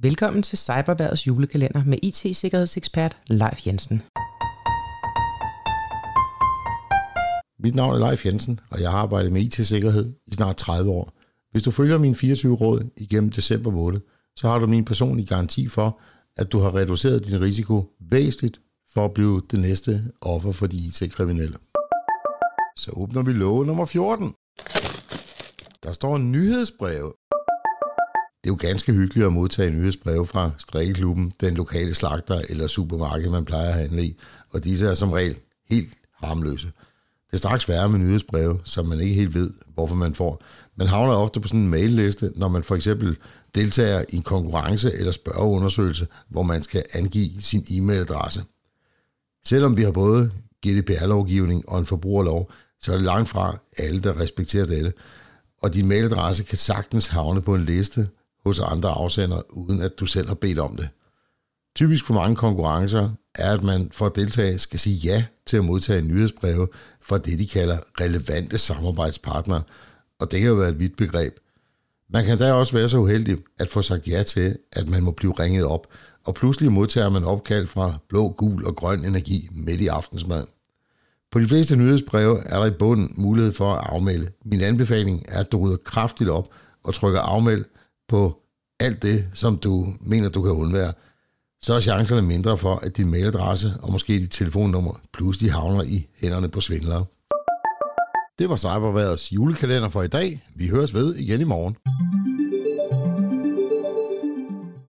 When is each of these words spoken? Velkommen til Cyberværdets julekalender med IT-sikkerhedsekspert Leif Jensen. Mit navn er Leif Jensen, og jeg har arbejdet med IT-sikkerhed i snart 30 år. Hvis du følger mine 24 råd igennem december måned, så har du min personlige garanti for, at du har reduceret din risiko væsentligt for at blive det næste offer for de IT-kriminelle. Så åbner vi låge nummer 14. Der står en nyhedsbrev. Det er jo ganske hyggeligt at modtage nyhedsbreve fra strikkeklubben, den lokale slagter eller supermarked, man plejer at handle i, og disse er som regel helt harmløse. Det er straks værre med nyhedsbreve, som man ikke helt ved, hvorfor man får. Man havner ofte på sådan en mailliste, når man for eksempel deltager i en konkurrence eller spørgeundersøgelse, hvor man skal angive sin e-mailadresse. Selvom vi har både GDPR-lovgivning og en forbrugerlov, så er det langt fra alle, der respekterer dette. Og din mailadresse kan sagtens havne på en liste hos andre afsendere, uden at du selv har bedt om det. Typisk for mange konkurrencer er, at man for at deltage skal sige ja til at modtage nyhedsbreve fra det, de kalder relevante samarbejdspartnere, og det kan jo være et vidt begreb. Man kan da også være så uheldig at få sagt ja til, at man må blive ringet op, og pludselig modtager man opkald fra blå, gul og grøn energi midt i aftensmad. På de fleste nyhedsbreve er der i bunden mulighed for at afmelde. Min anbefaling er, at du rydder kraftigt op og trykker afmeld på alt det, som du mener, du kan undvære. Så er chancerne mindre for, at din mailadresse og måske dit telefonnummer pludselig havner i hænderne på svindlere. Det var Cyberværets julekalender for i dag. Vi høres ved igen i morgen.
Velkommen 0.00 0.42
til 0.42 0.58
Cyberværdets 0.58 1.26
julekalender 1.26 1.84
med 1.84 1.98
IT-sikkerhedsekspert 2.02 3.16
Leif 3.26 3.66
Jensen. 3.66 4.02
Mit 7.58 7.74
navn 7.74 7.94
er 7.94 8.08
Leif 8.08 8.26
Jensen, 8.26 8.60
og 8.70 8.80
jeg 8.80 8.90
har 8.90 8.98
arbejdet 8.98 9.32
med 9.32 9.42
IT-sikkerhed 9.42 10.12
i 10.26 10.34
snart 10.34 10.56
30 10.56 10.90
år. 10.90 11.12
Hvis 11.50 11.62
du 11.62 11.70
følger 11.70 11.98
mine 11.98 12.14
24 12.14 12.56
råd 12.56 12.90
igennem 12.96 13.30
december 13.30 13.70
måned, 13.70 14.00
så 14.36 14.48
har 14.48 14.58
du 14.58 14.66
min 14.66 14.84
personlige 14.84 15.26
garanti 15.26 15.68
for, 15.68 16.00
at 16.36 16.52
du 16.52 16.58
har 16.58 16.74
reduceret 16.74 17.26
din 17.26 17.40
risiko 17.40 17.84
væsentligt 18.10 18.60
for 18.94 19.04
at 19.04 19.14
blive 19.14 19.42
det 19.50 19.60
næste 19.60 20.04
offer 20.20 20.52
for 20.52 20.66
de 20.66 20.76
IT-kriminelle. 20.76 21.56
Så 22.76 22.90
åbner 22.92 23.22
vi 23.22 23.32
låge 23.32 23.66
nummer 23.66 23.84
14. 23.84 24.34
Der 25.82 25.92
står 25.92 26.16
en 26.16 26.32
nyhedsbrev. 26.32 27.14
Det 28.48 28.52
er 28.52 28.56
jo 28.64 28.68
ganske 28.68 28.92
hyggeligt 28.92 29.26
at 29.26 29.32
modtage 29.32 29.70
nyhedsbreve 29.70 30.26
fra 30.26 30.50
strikkeklubben, 30.58 31.32
den 31.40 31.54
lokale 31.54 31.94
slagter 31.94 32.40
eller 32.48 32.66
supermarked, 32.66 33.30
man 33.30 33.44
plejer 33.44 33.68
at 33.68 33.74
handle 33.74 34.04
i, 34.04 34.16
og 34.50 34.64
disse 34.64 34.86
er 34.86 34.94
som 34.94 35.12
regel 35.12 35.38
helt 35.70 35.88
harmløse. 36.22 36.66
Det 36.66 37.32
er 37.32 37.36
straks 37.36 37.68
værre 37.68 37.88
med 37.88 37.98
nyhedsbreve, 37.98 38.60
som 38.64 38.86
man 38.86 39.00
ikke 39.00 39.14
helt 39.14 39.34
ved, 39.34 39.50
hvorfor 39.74 39.94
man 39.94 40.14
får. 40.14 40.42
Man 40.76 40.86
havner 40.86 41.12
ofte 41.12 41.40
på 41.40 41.48
sådan 41.48 41.60
en 41.60 41.68
mailliste, 41.68 42.32
når 42.36 42.48
man 42.48 42.62
for 42.62 42.74
eksempel 42.74 43.16
deltager 43.54 44.04
i 44.08 44.16
en 44.16 44.22
konkurrence 44.22 44.92
eller 44.92 45.12
spørgeundersøgelse, 45.12 46.06
hvor 46.28 46.42
man 46.42 46.62
skal 46.62 46.84
angive 46.92 47.42
sin 47.42 47.66
e-mailadresse. 47.70 48.42
Selvom 49.44 49.76
vi 49.76 49.82
har 49.82 49.90
både 49.90 50.30
GDPR-lovgivning 50.66 51.68
og 51.68 51.78
en 51.78 51.86
forbrugerlov, 51.86 52.50
så 52.80 52.92
er 52.92 52.96
det 52.96 53.04
langt 53.04 53.28
fra 53.28 53.58
alle, 53.78 54.02
der 54.02 54.20
respekterer 54.20 54.66
dette. 54.66 54.92
Og 55.62 55.74
din 55.74 55.88
mailadresse 55.88 56.44
kan 56.44 56.58
sagtens 56.58 57.06
havne 57.06 57.42
på 57.42 57.54
en 57.54 57.64
liste 57.64 58.08
hos 58.44 58.60
andre 58.60 58.88
afsendere, 58.88 59.56
uden 59.56 59.82
at 59.82 59.98
du 60.00 60.06
selv 60.06 60.28
har 60.28 60.34
bedt 60.34 60.58
om 60.58 60.76
det. 60.76 60.88
Typisk 61.76 62.04
for 62.04 62.14
mange 62.14 62.36
konkurrencer 62.36 63.10
er, 63.34 63.52
at 63.52 63.62
man 63.62 63.90
for 63.92 64.06
at 64.06 64.16
deltage 64.16 64.58
skal 64.58 64.78
sige 64.78 64.96
ja 64.96 65.24
til 65.46 65.56
at 65.56 65.64
modtage 65.64 66.02
nyhedsbreve 66.02 66.68
fra 67.02 67.18
det, 67.18 67.38
de 67.38 67.46
kalder 67.46 67.78
relevante 68.00 68.58
samarbejdspartnere, 68.58 69.62
og 70.18 70.30
det 70.30 70.40
kan 70.40 70.48
jo 70.48 70.54
være 70.54 70.68
et 70.68 70.78
vidt 70.78 70.96
begreb. 70.96 71.36
Man 72.10 72.24
kan 72.24 72.38
da 72.38 72.52
også 72.52 72.72
være 72.72 72.88
så 72.88 72.98
uheldig 72.98 73.38
at 73.58 73.68
få 73.68 73.82
sagt 73.82 74.08
ja 74.08 74.22
til, 74.22 74.58
at 74.72 74.88
man 74.88 75.02
må 75.02 75.10
blive 75.10 75.32
ringet 75.32 75.64
op, 75.64 75.86
og 76.24 76.34
pludselig 76.34 76.72
modtager 76.72 77.08
man 77.08 77.24
opkald 77.24 77.66
fra 77.66 77.98
blå, 78.08 78.28
gul 78.28 78.64
og 78.66 78.76
grøn 78.76 79.04
energi 79.04 79.48
midt 79.52 79.80
i 79.80 79.86
aftensmad. 79.86 80.44
På 81.32 81.40
de 81.40 81.46
fleste 81.48 81.76
nyhedsbreve 81.76 82.40
er 82.40 82.58
der 82.58 82.66
i 82.66 82.70
bunden 82.70 83.14
mulighed 83.16 83.52
for 83.52 83.74
at 83.74 83.86
afmelde. 83.92 84.30
Min 84.44 84.60
anbefaling 84.60 85.24
er, 85.28 85.40
at 85.40 85.52
du 85.52 85.58
rydder 85.58 85.76
kraftigt 85.76 86.30
op 86.30 86.48
og 86.84 86.94
trykker 86.94 87.20
afmeld 87.20 87.64
på 88.08 88.42
alt 88.80 89.02
det, 89.02 89.24
som 89.34 89.58
du 89.58 89.86
mener, 90.00 90.28
du 90.28 90.42
kan 90.42 90.52
undvære. 90.52 90.92
Så 91.60 91.74
er 91.74 91.80
chancerne 91.80 92.22
mindre 92.22 92.58
for, 92.58 92.74
at 92.74 92.96
din 92.96 93.10
mailadresse 93.10 93.72
og 93.82 93.92
måske 93.92 94.12
dit 94.12 94.30
telefonnummer 94.30 95.00
pludselig 95.12 95.52
havner 95.52 95.82
i 95.82 96.06
hænderne 96.16 96.48
på 96.48 96.60
svindlere. 96.60 97.04
Det 98.38 98.48
var 98.48 98.56
Cyberværets 98.56 99.32
julekalender 99.32 99.88
for 99.88 100.02
i 100.02 100.08
dag. 100.08 100.44
Vi 100.54 100.68
høres 100.68 100.94
ved 100.94 101.14
igen 101.14 101.40
i 101.40 101.44
morgen. 101.44 101.76